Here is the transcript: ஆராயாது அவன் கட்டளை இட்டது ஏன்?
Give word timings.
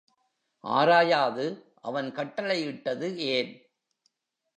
ஆராயாது 0.63 1.45
அவன் 1.81 2.11
கட்டளை 2.11 2.57
இட்டது 2.63 3.17
ஏன்? 3.17 3.51